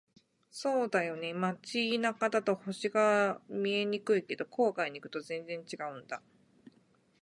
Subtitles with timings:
[0.49, 1.31] そうだよね。
[1.31, 6.23] 街中だと星が見えにくいけど、郊外に行くと全然違うんだ。